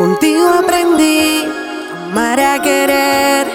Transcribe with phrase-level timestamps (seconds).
[0.00, 3.46] Contigo aprendí a amar a querer.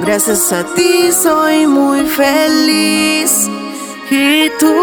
[0.00, 3.48] Gracias a ti soy muy feliz.
[4.10, 4.74] Y tú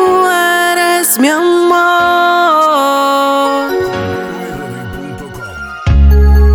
[0.71, 1.83] eres mi amor.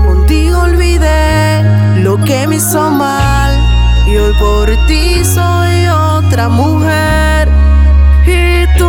[0.06, 1.62] Contigo olvidé
[2.02, 3.54] lo que me hizo mal.
[4.08, 7.48] Y hoy por ti soy otra mujer.
[8.26, 8.88] Y tú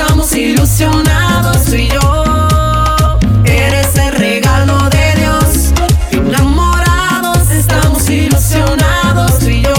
[0.00, 3.18] estamos ilusionados tú y yo.
[3.44, 5.72] Eres el regalo de Dios.
[6.12, 9.74] Enamorados estamos ilusionados tú y yo.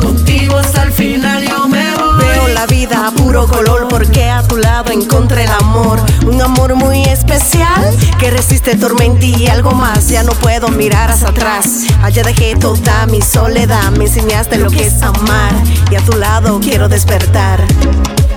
[0.00, 2.24] Contigo hasta el final yo me voy.
[2.24, 6.00] Veo la vida a puro color porque a tu lado encontré el amor.
[6.26, 7.84] Un amor muy especial
[8.18, 10.08] que resiste tormenta y algo más.
[10.08, 11.84] Ya no puedo mirar hacia atrás.
[12.02, 13.90] Allá dejé toda mi soledad.
[13.98, 15.52] Me enseñaste lo que es amar
[15.90, 17.64] y a tu lado quiero despertar.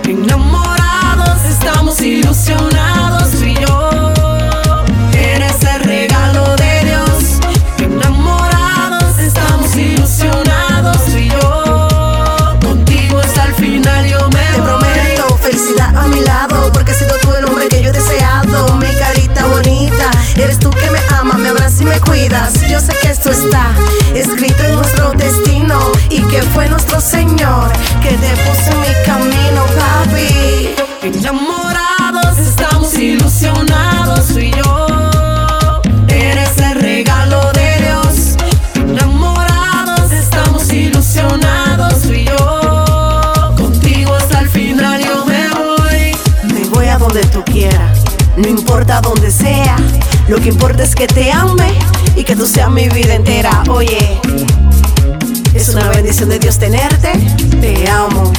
[0.08, 4.14] Enamorados estamos ilusionados tú y yo.
[5.12, 7.40] Eres el regalo de Dios.
[7.78, 12.58] Enamorados estamos ilusionados tú y yo.
[12.62, 17.14] Contigo hasta el final yo me Te prometo felicidad a mi lado porque has sido
[17.22, 18.76] tú el hombre que yo he deseado.
[18.76, 22.54] Mi carita bonita, eres tú que me amas, me abrazas y me cuidas.
[22.70, 23.74] Yo sé que esto está
[24.16, 25.78] escrito en nuestro destino
[26.10, 27.37] y que fue nuestro Señor
[47.08, 48.04] donde tú quieras,
[48.36, 49.78] no importa dónde sea.
[50.28, 51.74] Lo que importa es que te ame
[52.16, 53.64] y que tú seas mi vida entera.
[53.70, 54.20] Oye,
[55.54, 57.12] es una bendición de Dios tenerte.
[57.62, 58.34] Te amo.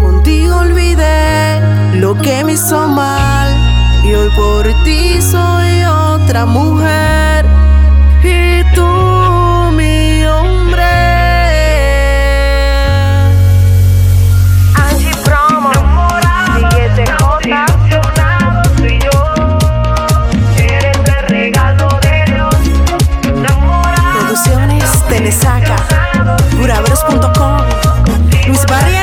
[0.00, 1.60] Contigo olvidé
[1.96, 3.48] lo que me hizo mal
[4.04, 7.19] y hoy por ti soy otra mujer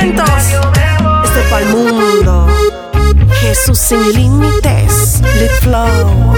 [0.00, 0.30] Luis Barrientos,
[1.24, 2.46] este pa'l mundo.
[3.40, 6.34] Jesús sin límites, Lit Flow,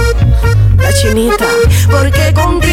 [0.78, 1.46] la chinita,
[1.90, 2.69] porque contigo